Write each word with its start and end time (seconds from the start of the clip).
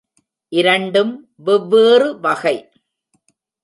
இரண்டும் 0.51 1.13
வெவ்வேறு 1.35 2.19
வகை. 2.19 2.69